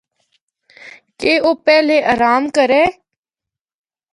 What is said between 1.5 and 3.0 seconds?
پہلے آرام کرّے۔